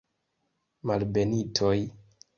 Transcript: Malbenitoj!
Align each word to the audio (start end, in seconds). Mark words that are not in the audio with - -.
Malbenitoj! 0.91 1.77